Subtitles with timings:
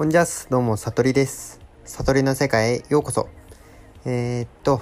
[0.00, 1.60] こんにちはどうも、さとりです。
[1.84, 3.28] 悟りの世界へようこそ。
[4.06, 4.80] えー、っと、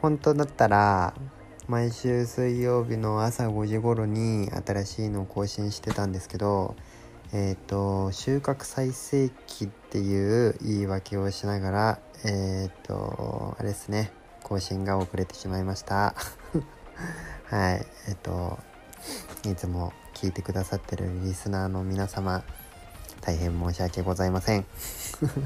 [0.00, 1.12] 本当だったら、
[1.68, 6.74] 毎週水曜日の朝5時頃に新しいのを更新してたんですけど、
[7.34, 14.10] えー、っと、収穫最盛期っていう言い訳をしながら、えー、っと、あれですね、
[14.42, 16.14] 更新が遅れてしまいました。
[17.44, 18.58] はい、えっと、
[19.44, 22.42] いつも聞いてくださってるリスナーの皆様、
[23.22, 24.66] 大変申し訳ございません。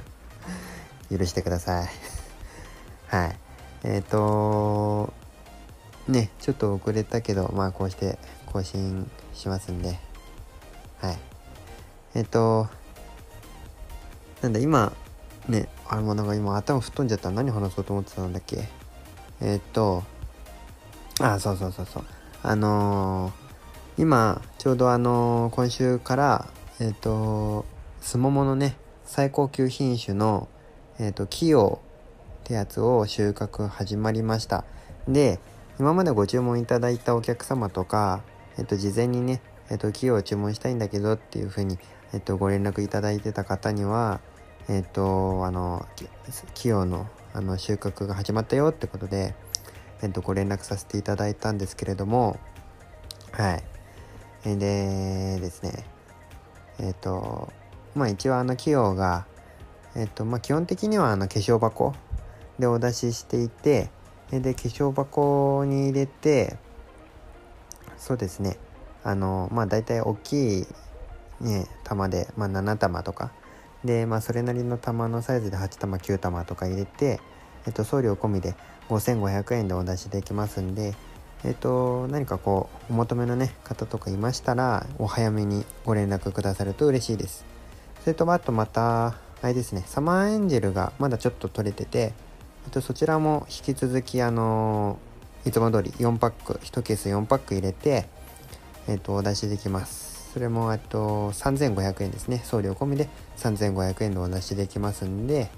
[1.16, 1.88] 許してください。
[3.08, 3.38] はい。
[3.84, 5.12] えっ、と
[6.08, 10.00] ね、ちょっと遅れたけど、まあこうして更新しますんで。
[11.00, 11.18] はい。
[12.14, 12.68] えっ、と
[14.42, 14.92] なんだ、今、
[15.48, 17.30] ね、あれもなんか今頭吹っ飛んじゃった。
[17.30, 18.68] 何話そうと思ってたんだっけ？
[19.40, 20.02] えっ、と、
[21.20, 22.04] あ、そうそうそうそう。
[22.42, 23.46] あのー
[23.98, 26.46] 今、ちょうどあの今週から、
[26.78, 27.64] えっ、と、
[28.02, 30.46] すもものね、最高級品種の、
[30.98, 31.80] えっ、と、キヨ
[32.40, 34.66] ってやつを収穫始まりました。
[35.08, 35.40] で、
[35.80, 38.22] 今までご注文いただいたお客様とか、
[38.58, 41.78] えっ、と、事前にね、えっ、と、キヨを注文したいんだけどっていうふうに、
[42.12, 44.20] えっ、と、ご連絡いただいてた方には、
[44.68, 46.06] えっ、と、あの、き
[46.52, 49.34] キヨの、あの、収穫が始まったよってことで、
[50.02, 52.38] えっ、と、ご連絡させていただいたんですけれども、
[53.32, 53.64] はい。
[54.44, 55.95] でですね、
[56.78, 57.52] えっ、と、
[57.94, 59.26] まあ一応あの企業が、
[59.94, 61.94] えっ、と、まあ基本的にはあの化粧箱
[62.58, 63.90] でお出ししていて、
[64.30, 66.56] で、化粧箱に入れて、
[67.96, 68.58] そうですね、
[69.04, 70.66] あの、まあ大体大きい
[71.40, 73.32] ね、玉で、まあ7玉とか、
[73.84, 77.20] で、まあそれなりの玉のサイズで8玉、9玉とか入れて、
[77.66, 78.54] えっ、と、送料込みで
[78.88, 80.94] 5500円でお出しできますんで、
[81.44, 87.44] えっ、と、何かこう、お求めのね、方とかいましたら、お早めにご連絡くださると嬉しいです。
[88.02, 92.12] それと、あとまた、あれですね、サマーエンジェルがまだちょっと取れてて、
[92.66, 94.98] えっと、そちらも引き続き、あの
[95.44, 98.06] いつも通り4パック、1ケース4パック入れて、
[98.88, 100.32] えっと、お出しできます。
[100.32, 102.42] それも、えっと、3500円ですね。
[102.44, 105.48] 送料込みで3500円でお出しできますんで、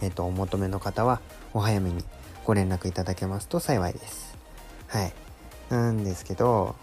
[0.00, 1.20] えっと、お求めの方は
[1.52, 2.02] お早めに
[2.44, 4.33] ご連絡いただけますと幸いです。
[4.94, 5.12] はい。
[5.70, 6.76] なんですけど、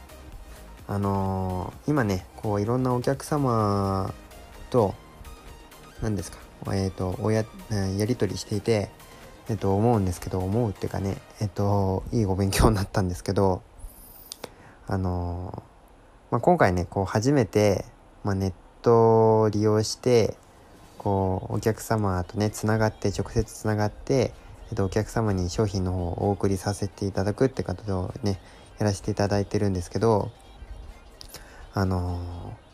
[0.85, 4.13] あのー今ね、こういろんなお客様
[4.69, 4.95] と、
[6.01, 6.37] 何ですか、
[6.73, 7.45] えっ、と、おや、
[7.97, 8.89] やりとりしていて、
[9.47, 13.61] えっ、と、思うんですけど、思うっていうかね、えっ、と、いいお勉強になったんですけど、
[14.87, 15.63] あの
[16.31, 17.85] まあ、今回ね、こう初めて、
[18.25, 20.35] まあ、ネットを利用して、
[20.97, 24.33] こう、お客様とね、つながって、直接つながって、
[24.71, 28.41] えっと、お客様に商品の方をお送りさせていただくって形をね、
[28.79, 30.31] やらせていただいてるんですけど、
[31.73, 32.71] あのー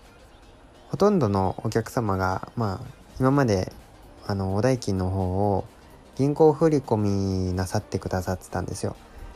[0.90, 2.88] ほとんどのお客様が、まあ、
[3.20, 3.74] 今まで、
[4.26, 5.66] あの、お代金の方を
[6.16, 6.96] 銀行振り込
[7.50, 8.96] みなさってくださってたんですよ。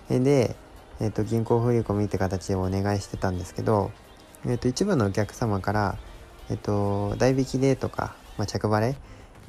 [0.09, 0.55] で、
[1.01, 3.91] えっ、と、銀行振り込みって形でお願いしてたんですけど、
[4.45, 5.97] えっ、と、一部のお客様から、
[6.49, 8.95] えっ、と、代引きでとか、まあ、着払い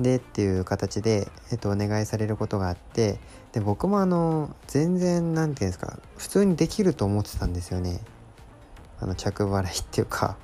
[0.00, 3.18] でっていう形で、えっと、お願いされることがあって、
[3.52, 8.00] で、僕もあの、全然、なんていうんですか、普通にできると思ってたんですよね。
[9.00, 10.36] あの、着払いっていうか。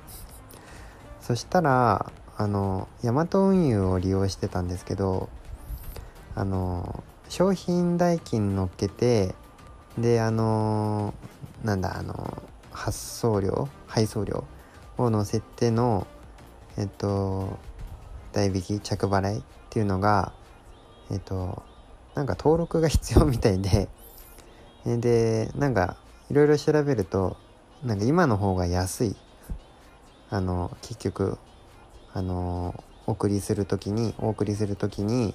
[1.21, 5.29] そしたら、あの、ヤマト運輸を利用してたんですけど、
[6.35, 9.35] あの、商品代金乗っけて、
[9.97, 11.13] で、あの、
[11.63, 14.45] なんだ、あの、発送料配送料
[14.97, 16.07] を乗せての、
[16.77, 17.59] えっと、
[18.39, 20.31] 代引き着払いっていうのが
[21.11, 21.63] えっと
[22.15, 23.89] なんか登録が必要みたいで
[24.85, 25.97] でなんか
[26.31, 27.37] いろいろ調べると
[27.83, 29.15] なんか今の方が安い。
[30.31, 31.39] あの結局
[32.13, 35.33] あのお送りする時にお送りする時に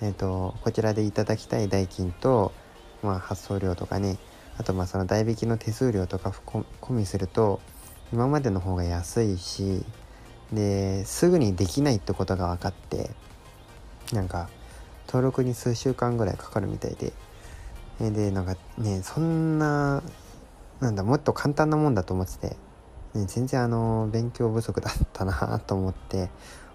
[0.00, 2.52] えっとこちらでいただきたい代金と、
[3.02, 4.16] まあ、発送料とかね
[4.56, 6.64] あとまあその代引きの手数料とか込
[6.94, 7.60] みすると
[8.10, 9.84] 今までの方が安いし
[10.52, 13.10] ですぐにできないってことが分かって
[14.12, 14.48] なんか
[15.06, 17.12] 登録に数週間ぐらいかかるみたいで。
[18.00, 20.02] でなんかねそんな
[20.80, 22.56] なんだもっと簡単なもんだと思ってて、
[23.14, 26.30] ね、全然あの勉強不足だったなと思って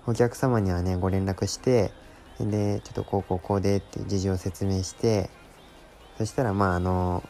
[0.05, 1.91] お客様にはねご連絡して
[2.39, 5.29] でちょっとこうこうこうでって事情を説明して
[6.17, 7.23] そしたらまああの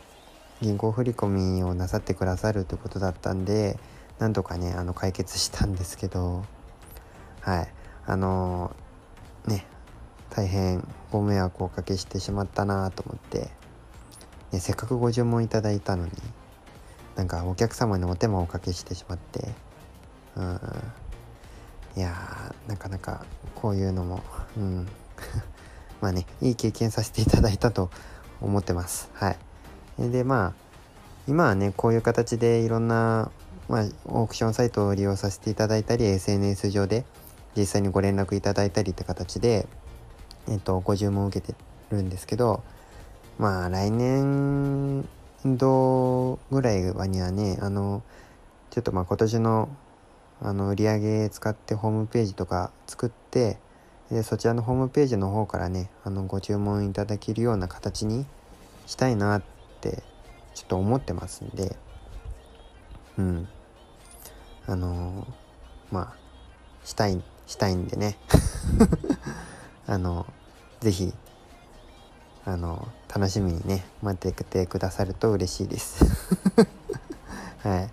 [0.62, 3.78] 銀行振り込みをなさってくださるということだったんで
[4.20, 6.46] なんとかねあの解決したんですけど
[7.42, 7.74] はい。
[8.06, 8.76] あの
[9.48, 9.66] ね
[10.30, 13.50] 大変ご迷惑をおかけしてしまったなと思って、
[14.52, 16.12] ね、せっかくご注文いただいたのに
[17.16, 19.54] なんかお客様にお手間をおかけしてしまって
[20.36, 20.60] うん。
[21.96, 24.22] いやーなかなかこういうのも
[24.58, 24.88] うん。
[26.02, 27.90] まあねいい経験させていただいたと
[28.42, 29.10] 思ってます。
[29.14, 29.38] はい。
[30.12, 30.54] でまあ
[31.28, 33.32] 今はねこういう形でいろんな、
[33.70, 37.06] まあ、オークションサイトを利用させていただいたり SNS 上で
[37.56, 39.68] 実際にご連絡いただいたりって形で、
[40.50, 41.56] えっと、ご注文を受けて
[41.92, 42.64] るんですけど
[43.38, 45.08] まあ来年
[45.46, 48.04] 度ぐらいはにはねあの
[48.70, 49.70] ちょっとまあ今年の
[50.42, 53.58] あの売り上げ使ってホームページとか作って
[54.12, 58.26] でそちらのホームページの方からねあのご注文いただけるような形に
[58.86, 59.44] したいなっ
[59.80, 60.04] て
[60.54, 61.78] ちょっと思ってますんで
[63.18, 63.48] うん。
[64.66, 65.28] あの
[65.92, 68.18] まあしたいしたいんでね。
[69.86, 70.26] あの
[70.80, 71.14] 是非
[72.46, 76.06] あの楽しみにね待っててくださると嬉しいです。
[77.64, 77.90] はい。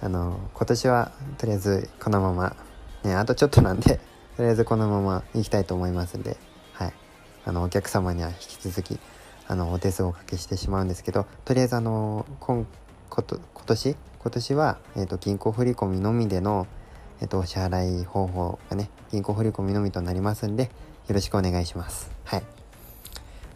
[0.00, 2.56] あの今年はとりあえずこのまま
[3.02, 4.00] ねあとちょっとなんで
[4.36, 6.36] とりあえずこのまま行きたいと思いますんで
[6.72, 6.92] はい。
[7.44, 9.00] あのお客様には引き続き
[9.46, 12.66] あのお手数をおかけしてしまうんですけどとりあえずあの今
[13.08, 13.24] 今
[13.66, 16.66] 年今年は、えーと、銀行振込のみでの、
[17.20, 22.10] えーと、お支払い方法がね銀行振込のみとなりますんでよろしくお願いします。
[22.24, 22.42] はい。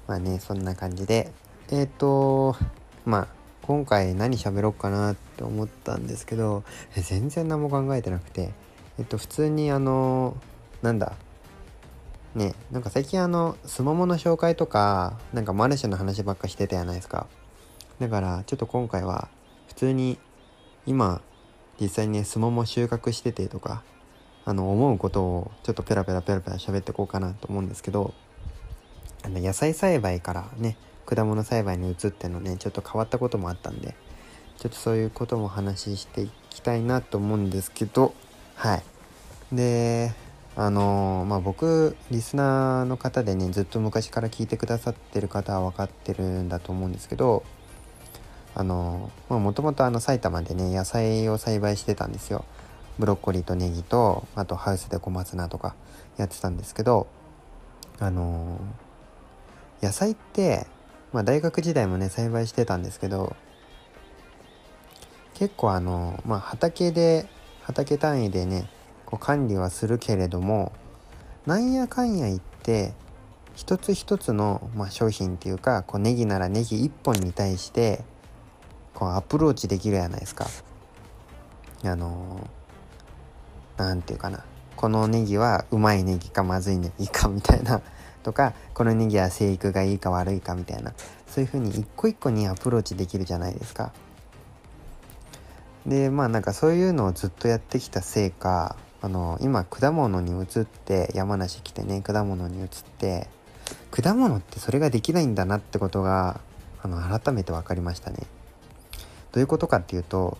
[0.06, 1.32] まあねそんな感じで
[1.70, 2.56] えっ、ー、と
[3.04, 3.28] まあ
[3.62, 6.64] 今回何喋ろうかなって思ったんですけど
[6.96, 8.52] 全然何も考えてなくて
[8.98, 10.36] えっと普通にあの
[10.80, 11.14] なんだ
[12.34, 17.26] ねなんか最近あのスモモの紹介とかなんかマルシェの話ばっかしてたじゃないですか。
[18.00, 19.28] だからちょっと今回は
[19.68, 20.18] 普通に
[20.86, 21.20] 今
[21.80, 23.82] 実際にねスモモ収穫しててとか
[24.44, 28.12] あの思うことをちょっとペラペラペラペラ喋ってこうかなと思うんですけど
[29.24, 30.76] あの野菜栽培からね
[31.06, 33.94] 果物栽培に移ってのねちょっと変わったこともあったんで
[34.58, 38.14] ちょっとそういうことも話していきたいなと思うんですけど
[38.54, 38.82] はい。
[39.52, 40.12] で
[40.54, 47.42] あのー、まあ僕リスナーの方でねずっと昔から聞いてくださってる方は分かってるんだと思うんですけど
[48.54, 52.44] あのもともと埼玉でね野菜を栽培してたんですよ。
[52.98, 55.74] ブロッコリーとネギとあとハウスで小松菜とか
[56.18, 57.06] やってたんですけど
[57.98, 58.60] あの、
[59.82, 60.66] 野菜って
[61.12, 63.34] まあ大学時代もね栽培してたんですけど
[65.34, 67.26] 結構あのまあ畑で
[67.62, 68.68] 畑単位でね
[69.06, 70.72] こう管理はするけれども
[71.46, 72.92] なんやかんや言って
[73.54, 78.04] 一つ一つの、まあ、商品っていうかこうネギならネギ1本に対して
[79.02, 80.46] こうアプローチできるじゃないですか。
[81.84, 82.48] あの
[83.76, 84.44] 何て言うかな
[84.76, 87.82] このネギはうまいネギかまずいネギかみたいな
[88.22, 90.92] とかこのネギは生育がいいか悪いかみたいな
[91.26, 93.92] そういう風に一個一個にアプローチできるじゃないですか。
[95.84, 102.68] でまあなんかそういうのをずっとやってきたせいかあの今果物に移って山梨来てね果物に移っ
[102.98, 103.26] て
[103.90, 106.40] 果物ってそれができないんだなってことが
[106.84, 108.18] あの改めて分かりましたね。
[109.32, 110.38] どういうことかっていうと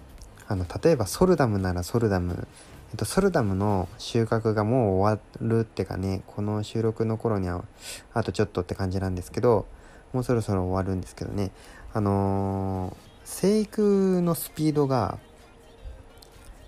[0.48, 2.46] あの例えばソルダムならソルダム、
[2.90, 7.64] えっと、ソルダムの収穫がもう終わるってかねこの収録の頃には
[8.12, 9.66] あとちょっとって感じなんですけど
[10.12, 11.50] もうそろそろ終わるんですけどね
[11.94, 15.18] あのー、生育のスピードが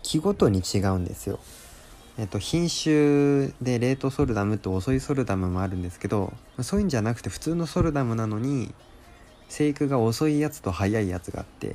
[0.03, 1.41] 木ごとに違うんですよ。
[2.17, 6.33] えっと、品種でレートソルダムって遅いソルダムもあるんですけど
[6.63, 8.73] そういうんじゃなくて普通のソルダムなのに
[9.49, 11.75] 生育が遅いやつと早いやつがあって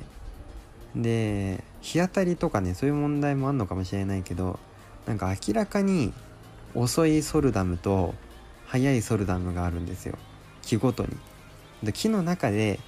[0.94, 4.58] で日当たりとかねそういう問題もあんのかもしれないけど
[5.06, 6.12] なんか明らかに
[6.74, 8.14] 遅いソルダムと
[8.66, 10.16] 速いソルダムがあるんですよ。
[10.62, 11.10] 木ごとに。
[11.82, 12.78] で木の中で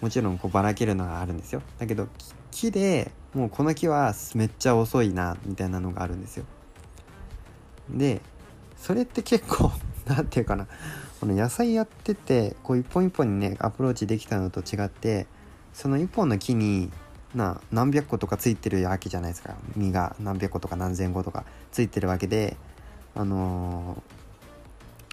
[0.00, 1.62] もちろんこうばらけるのがあるんですよ。
[1.78, 2.08] だけど
[2.50, 6.44] 木でもうこの木はめっちゃ遅いなみたいなのがあるんですよ。
[7.90, 8.22] で
[8.76, 9.70] それって結構
[10.06, 10.66] 何て言うかな。
[11.20, 15.26] この野菜やっててこう一本一本にねアプローチできたのと違って
[15.74, 16.90] その一本の木に
[17.34, 22.56] な何百個とかついてるわけじゃないですか実が何百個とか何千個とかついてるわけで
[23.14, 24.02] あの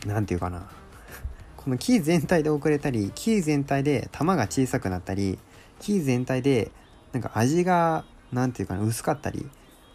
[0.06, 0.70] 何、ー、て言うかな。
[1.58, 5.40] この木全体で遅れたり木全体で玉が小さくなったり
[5.80, 6.72] 木全体で
[7.12, 9.50] なんか味が何て言うかな薄かったり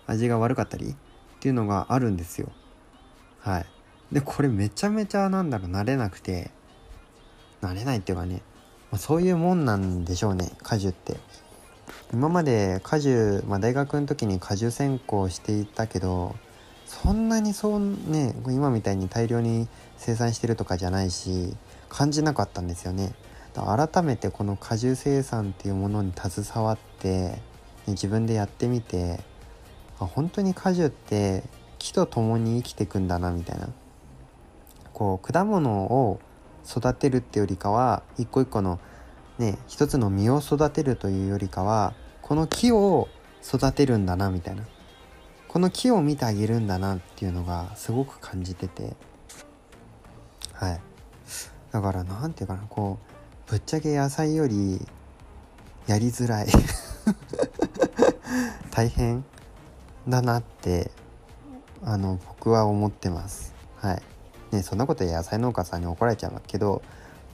[0.07, 0.95] 味が悪かったりっ
[1.41, 2.50] ていうのがあるんですよ。
[3.39, 3.67] はい。
[4.12, 6.50] でこれめちゃめちゃなんだろう慣れなくて
[7.62, 8.43] 慣れないっていうかね、
[8.91, 11.17] ま、そういうもんなんでしょうね果樹って。
[12.13, 16.35] 今まで果樹、まあ、大学の時に果樹専攻していたけど
[16.87, 21.55] そんなにそうね今みたいに大量に生産してるとかじゃないし
[21.89, 23.13] 感じなかったんですよね。
[23.55, 27.43] 改めてこの果樹生産っていうものに携わって、ね、
[27.89, 29.19] 自分でやってみて
[29.99, 31.43] 本当に果樹って
[31.79, 33.69] 木と共に生きていくんだなみたいな。
[34.93, 36.21] こう果物を
[36.69, 38.79] 育てるってよりかは一個一個の
[39.41, 43.09] ね一つの実を育てるというよりかはこの木を
[43.43, 44.65] 育てるんだなみたいな。
[45.49, 48.95] この木を見てあげるんだなっていうのがすごく感じてて。
[50.53, 50.81] はい。
[51.73, 52.99] だから何て言うかなこ
[53.49, 54.87] うぶっちゃけ野菜より
[55.89, 56.47] やりづらい。
[58.71, 59.25] 大変
[60.07, 60.91] だなって
[61.83, 63.55] あの僕は思ってます。
[63.77, 64.03] はい。
[64.53, 66.83] ねそんなこと野菜農家さんに怒られちゃうけど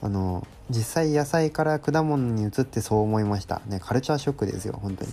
[0.01, 3.61] あの実際野菜から果物に移ってそう思いました。
[3.67, 5.11] ねカルチャーショックですよ本当に。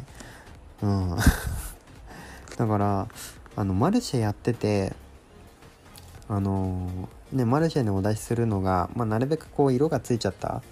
[0.82, 1.16] うん。
[2.56, 3.08] だから
[3.56, 4.94] あのマルシェやってて
[6.28, 10.62] あのねマルシェにお出しするのが、まあ、なるべくこう色がついちゃった、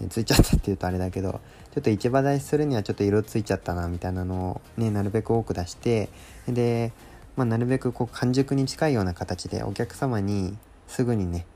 [0.00, 1.40] ね、ついちゃったって言うとあれだけど
[1.74, 6.08] ちょっと市場出しするにはちょっと色ついちゃったなみたいなのをねなるべく多く出して
[6.46, 6.92] で、
[7.36, 10.56] まあ、なるべくこう完熟に近いような形でお客様に
[10.88, 11.46] すぐにね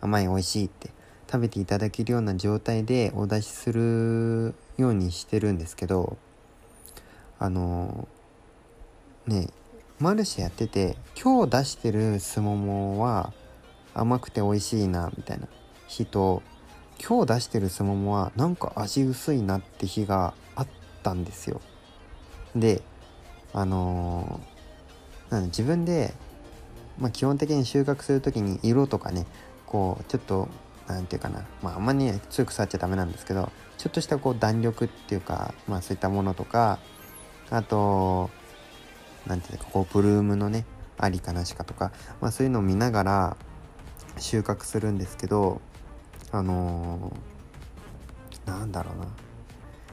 [0.00, 0.90] 甘い美味しいって
[1.30, 6.16] 食べていただけるような状態でお出しするようにしてるんですけど
[7.38, 8.08] あの
[9.26, 9.48] ね
[10.00, 13.32] マルシェやってて今日出してるすももは
[13.94, 15.46] 甘くて美味しいなみたいな。
[15.88, 16.42] 日と
[17.04, 20.66] 今日出してるすももはなんか味薄いなって日があっ
[21.02, 21.60] たんですよ。
[22.54, 22.82] で
[23.52, 26.14] あのー、なん自分で、
[26.98, 29.26] まあ、基本的に収穫する時に色とかね
[29.66, 30.48] こうちょっと
[30.92, 31.46] 何て言うかな。
[31.62, 36.78] まああんまりね強く触っちゃダメなんですけどちょっとしたこう弾力っていうかまあそういったものとか
[37.50, 38.30] あと
[39.26, 40.66] 何て言うかこうブルームのね
[40.98, 43.36] ありかなしかとか、まあ、そういうのを見ながら
[44.18, 45.60] 収穫するんですけど
[46.30, 49.06] あのー、なんだろうな。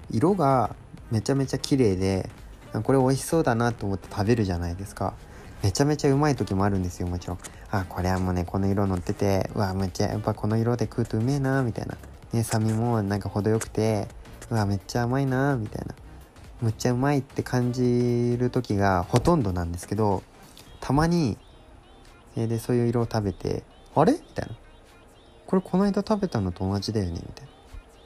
[0.09, 0.75] 色が
[1.11, 2.29] めちゃめちゃ綺麗で
[2.83, 5.13] これ美味しそうだなと思って食べるじゃないですか。
[5.63, 7.39] めちゃめちゃうまい時もあるんですよもちろん。
[7.71, 11.97] あこれはもうねこの色乗っててうわめっちゃやっぱこの色で食うとうめえなみたいな。
[12.33, 14.07] ね酸味もなんか程よくて
[14.49, 15.95] うわめっちゃ甘いなみたいな。
[16.61, 20.23] むっちゃうまいって感じる時がほとんどなんですけど
[20.79, 21.37] たまに、
[22.35, 24.13] えー、でそういう色を食べてあれ？
[24.13, 24.55] みたいな。
[25.45, 27.51] これこの間食べたのと同じだよねみたいな。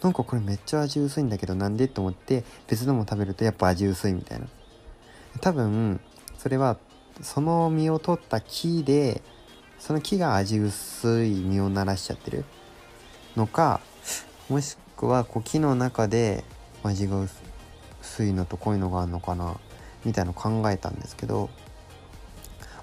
[0.04, 1.88] なんかこれめっちゃ味薄いんだけどなんで？
[1.88, 4.48] と思って別のも食べるとやっぱ味薄いみたいな。
[5.42, 6.02] 多分
[6.38, 6.78] それは
[7.22, 9.22] その実を取った木で
[9.80, 12.46] その木が味薄い実をならしちゃってる
[13.36, 13.82] のか
[14.50, 16.44] もしくはこう木の中で
[16.84, 17.18] 味が
[18.02, 19.56] 薄いのとこういのがあるのかな
[20.06, 21.50] みたいなの考えたんですけど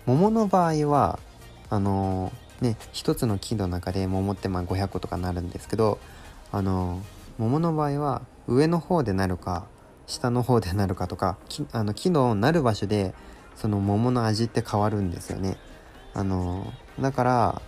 [0.07, 1.18] 桃の場合は
[1.71, 5.99] あのー、ね一つの木の中で桃ってまあ500個とかなるんですけど
[6.50, 7.02] あのー、
[7.38, 9.66] 桃の場合は上の方でなるか
[10.07, 13.14] 下の方でなるかとか木あの木のなる場所で
[13.60, 15.58] その桃の味って変わるんですよね。
[16.14, 17.62] あの、だから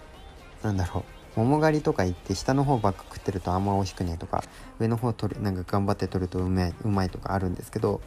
[0.62, 1.20] なんだろう。
[1.36, 4.42] 桃狩りとか行って下の方ばっか食ってるとあんま美味しくねえとか
[4.80, 8.00] 上の方取るなんか頑張って取るとうめいうまいとかあるんですけど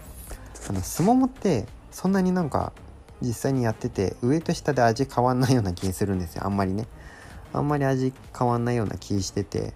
[0.70, 2.74] あのすももってそんなになんか
[3.22, 6.46] 実際にやってて上と下で味変わんないような気するんですよ。
[6.46, 6.86] あんまりね。
[7.54, 9.74] あんまり味変わんないような気してて。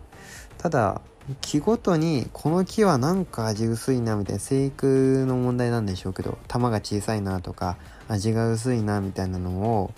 [0.58, 1.02] ただ
[1.42, 9.94] 木ごとにこの木はなんか味薄いなみたいな生育の問題なんでしょうけど玉が小さいなとか味が薄いなみたいなのを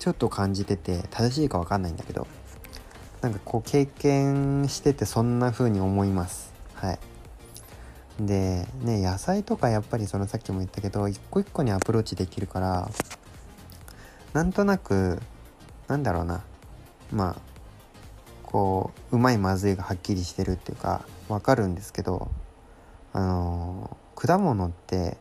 [0.00, 2.26] ちょっと感じてて正しいか分かんないんだけど
[3.20, 6.52] なんかこう経験しててそんな風に思います。
[6.74, 6.98] はい。
[8.20, 12.90] でね野菜とかやっぱりそのさっきも言ったけど一個一個にアプローチできるから
[14.32, 15.20] なんとなく
[15.86, 16.42] なんだろうな。
[17.12, 17.51] まあ
[18.52, 22.30] こううまいまずいがはっきりしてるっていうかわかるんですけど
[23.14, 25.16] あのー、果物って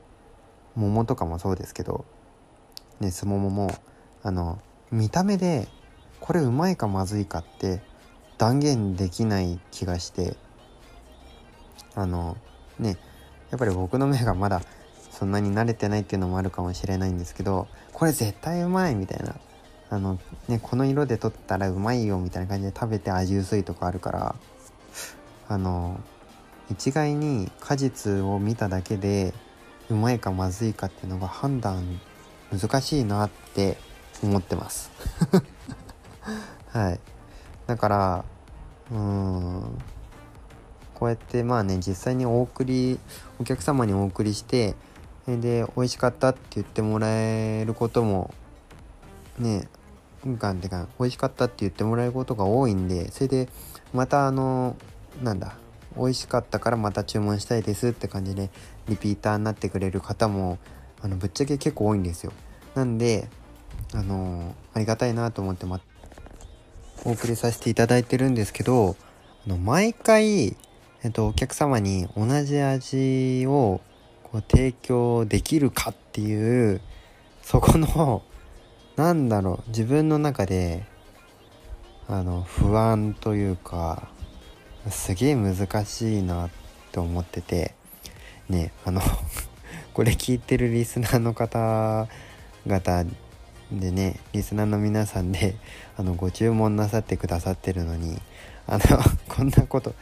[0.76, 2.06] 桃とかもそうですけど
[3.00, 3.74] ねすももも
[4.22, 4.60] あの
[4.92, 5.70] 見た目で
[6.20, 7.82] これうまいかまずいかって
[8.38, 10.36] 断言できない気がして
[11.96, 12.36] あの
[12.80, 12.98] ね
[13.50, 14.62] やっぱり僕の目がまだ
[15.10, 19.36] そんなに慣れてないっていうのもあるかもしれないんですけどこれ絶対うまいみたいな
[19.92, 20.18] あの
[20.48, 24.36] ねこの色で撮ったらうまいよみたいな感じで食べて味薄いとかあるから
[25.50, 26.00] あの
[26.72, 29.34] 一概に果実を見ただけで
[29.90, 32.00] うまいかまずいかっていうのが判断
[32.58, 33.78] 難しいなって
[34.24, 34.92] 思ってます。
[36.72, 37.00] はい。
[37.68, 38.26] だから
[38.92, 39.78] うーん
[40.94, 42.98] こうやってまあね実際にお送り
[43.40, 44.76] お客様にお送りして
[45.28, 48.34] で美味しかったって言ってもらえることも
[49.38, 49.68] ね
[50.26, 53.50] うんかんってか美味しかったって言ってもらえることが多いんでそれで
[53.94, 54.76] またあの
[55.24, 55.56] なんだ
[55.98, 58.50] 美味しかったからまた注文したいですって感じで
[58.88, 60.58] リピーターになってくれる方も
[61.02, 62.32] あのぶっちゃけ結構多いんですよ。
[62.76, 63.28] なんで
[63.94, 65.82] あのありがたいなと思って、ま、
[67.04, 68.96] お送りさせていただいてるんですけど
[69.46, 70.56] あの毎回、
[71.04, 73.82] えっと、お客様に同じ味を
[74.24, 76.80] こう提供できるかっていう
[77.42, 78.24] そこの
[79.02, 80.84] なんだろう自分の中で
[82.08, 84.10] あの不安というか
[84.92, 86.50] すげえ難しいなっ
[86.92, 87.74] て思ってて
[88.48, 89.02] ねあの
[89.96, 93.10] これ聞いてるリスナーの方々
[93.72, 95.56] でねリスナーの皆さんで
[95.98, 98.22] あのご注文なさってくださってるのに
[98.68, 98.84] あの
[99.28, 99.96] こんなこと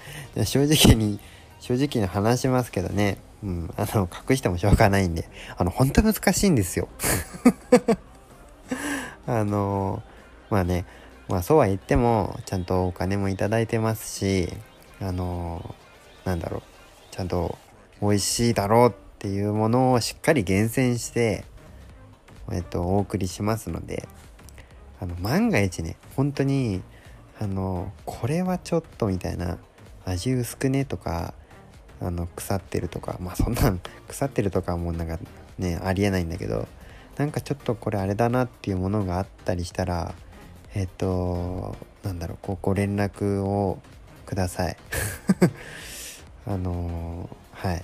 [0.44, 1.22] 正直に
[1.62, 3.18] 正直に話しますけどね。
[3.42, 6.90] うんあの隠してもしょうがないんであの本当難しいんですよ。
[9.30, 10.02] あの
[10.50, 10.88] まあね
[11.28, 14.52] まあそうは言ってもちゃんとお金も頂いてますし
[15.00, 15.76] あの
[16.26, 16.62] なんだろう
[17.12, 17.56] ちゃんと
[18.02, 21.46] 美味しいだろうっていうものをしっかり厳選して
[22.52, 24.08] えっとお送りしますので
[25.00, 26.82] あの万が一ね本当に
[27.40, 29.60] あのこれはちょっとみたいな
[30.06, 31.36] 味薄くねとか
[32.02, 35.20] あの腐ってるとかまあそんなん腐ってるとかはもうなんか
[35.60, 36.68] ねありえないんだけど
[37.20, 40.16] なんかちょっとこれあれだなっていうものがあったりしたら
[40.74, 43.78] えっ、となんだろうこうご連絡を
[44.26, 44.78] ください。
[46.48, 47.84] あのはい。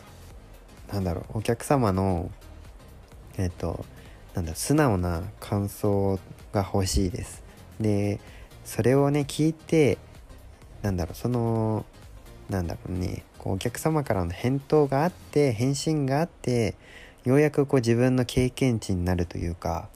[0.94, 2.32] なんだろうお客様の
[3.38, 3.86] えっ、と
[4.36, 6.18] なんだ素直な感想
[6.54, 7.44] が欲しいです。
[7.82, 8.22] で
[8.64, 9.98] それをね聞いて
[10.82, 11.86] なんだろうその
[12.50, 16.76] なんだろうねこうお客様からの返答があって返信があって
[17.26, 19.90] ようやくこう自分の経験値になるというか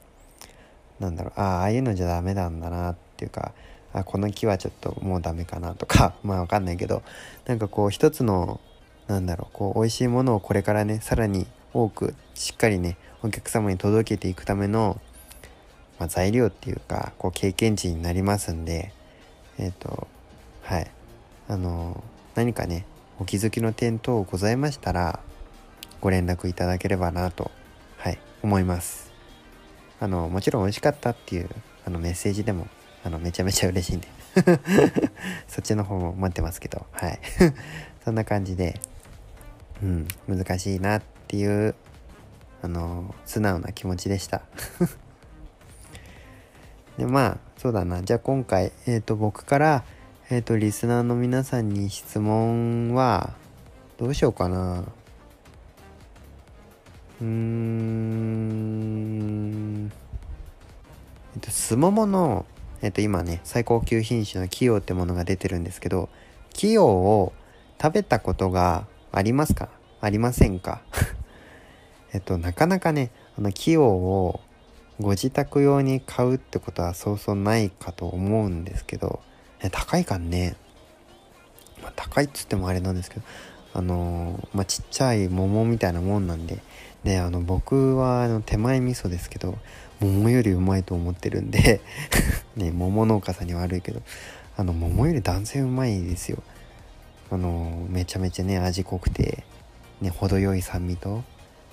[0.98, 3.52] なんだろうああああいうのじゃダメなんだなっていうか
[3.92, 7.02] あこの木はちょっともうダメかなとか まあわかんないけど
[7.46, 8.60] なんかこう一つの
[9.06, 15.00] なんだろうこう美味しいものをこれからねさらに多くしっかりねお客様に届けていくための、
[15.98, 18.92] まあ、材料っていうかこう経験値になりますんで
[19.58, 20.06] えっ、ー、と
[20.62, 20.90] はい。
[21.50, 22.00] あの
[22.36, 22.86] 何かね
[23.18, 25.18] お気づきの点等ございましたら
[26.00, 27.50] ご連絡いただければなと、
[27.98, 29.12] はい、思います。
[30.00, 31.48] あの、もちろん美味しかったっていう
[31.86, 32.68] あのメッセージでも、
[33.04, 34.08] あの、めちゃめちゃ嬉しいんで
[35.48, 37.18] そっちの方も待ってますけど、はい。
[38.04, 38.80] そんな感じで、
[39.82, 41.74] うん、難しいなっていう、
[42.62, 44.42] あの、素直な気持ちでした
[46.98, 48.02] で、まあ、そうだな。
[48.02, 49.84] じゃあ今回、えっ、ー、と、僕から、
[50.30, 53.34] えっ、ー、と、リスナーの皆さんに質問は、
[53.98, 54.84] どうしようかな。
[57.20, 58.80] うん。
[61.34, 62.46] えっとすももの
[62.82, 66.08] えっと今ね最高級品種のキヨってものが出てるんですけど
[66.52, 67.32] キヨを
[67.80, 69.68] 食べたことがありますか？
[70.00, 70.82] ありませんか？
[72.12, 74.40] えっとなかなかねあのキヨを
[75.00, 79.20] ご自宅用に買うってことはそうそうないかと思うんですけど
[79.72, 80.56] 高いかんね、
[81.82, 83.22] まあ、高いっつってもあれなんですけど
[83.72, 86.58] あのー、まあ、ちっちゃい桃みたいなもんなんで
[87.04, 89.58] であの僕はあの手前味噌ですけど
[90.00, 91.80] 桃よりうまいと思ってるんで
[92.56, 94.02] ね桃農家さんに悪いけど
[94.56, 96.42] あの桃より断然うまいですよ。
[97.30, 99.44] あのめちゃめちゃね味濃くて
[100.00, 101.22] ね程よい酸味と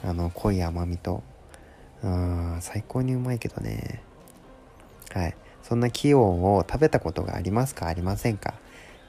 [0.04, 1.24] あの濃い甘みと
[2.04, 4.02] うん最高にうまいけどね。
[5.14, 5.36] はい。
[5.64, 7.88] そんな器用を食べたことがありますか？
[7.88, 8.54] ありませんか？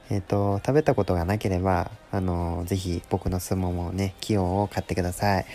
[0.09, 5.45] えっ、ー、と、食べたことがなければ、あの、ぜひ僕の相撲もね、器用を買ってください。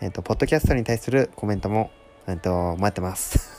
[0.00, 1.90] えっ、と、ポッドキャストに対するコメントも、
[2.26, 3.50] えっ、と、待ってます。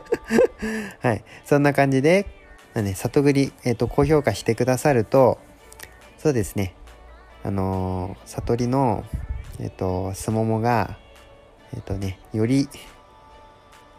[1.00, 1.24] はい。
[1.44, 2.26] そんな感じで、
[2.74, 5.38] まあね、里栗、えっ、と、高評価してくださると、
[6.18, 6.74] そうですね、
[7.42, 9.04] あのー、悟りの、
[9.58, 10.98] えっ、と、すももが、
[11.74, 12.68] えっ、とね、より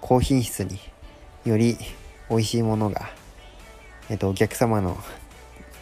[0.02, 0.80] 高品質に
[1.46, 1.78] より
[2.30, 3.12] 美味しいものが、
[4.10, 4.98] えっと、お客様の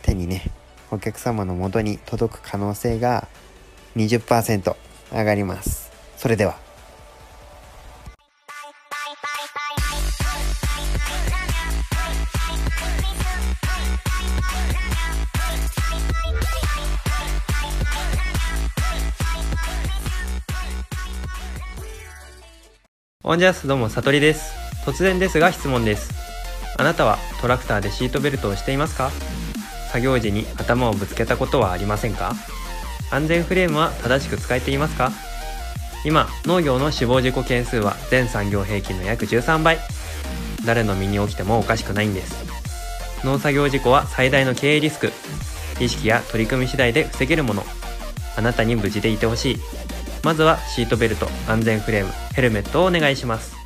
[0.02, 0.44] 手にね
[0.92, 3.28] お客様の元に届く可能性が
[3.96, 4.76] 20%
[5.12, 6.58] 上がりますそれでは
[23.30, 24.56] オンジャスどうも、さとりです。
[24.88, 26.10] 突然ですが質問です。
[26.80, 29.12] あなたはトラクターでシートベルトをしていますか？
[29.92, 32.34] 作業時に頭をぶつけたことはありませんか？
[33.12, 35.12] 安全フレームは正しく使えていますか？
[36.06, 39.78] 今、農業の死亡事故件数は全産業平均の約13倍。
[40.66, 42.34] 誰の身に起きてもおかしくないんです。
[43.24, 45.12] 農作業事故は最大の経営リスク。
[45.80, 47.64] 意識や取り組み次第で防げるもの。
[48.36, 49.60] あなたに無事でいてほしい。
[50.24, 53.59] まずはシートベルト、安全フレーム、ヘルメットをお願いします。